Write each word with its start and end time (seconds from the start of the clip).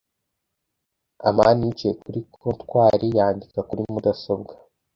amani 1.27 1.63
yicaye 1.67 1.93
kuri 2.03 2.19
comptoir, 2.35 3.01
yandika 3.17 3.59
kuri 3.67 3.81
mudasobwa. 3.93 4.53